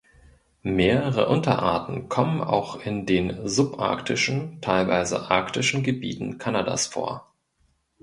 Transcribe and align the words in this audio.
Mehrere 0.63 1.27
Unterarten 1.29 2.09
kommen 2.09 2.41
auch 2.41 2.83
in 2.83 3.05
den 3.05 3.47
subarktischen, 3.47 4.59
teilweise 4.59 5.29
arktischen 5.29 5.83
Gebieten 5.83 6.39
Kanadas 6.39 6.87
vor. 6.87 7.31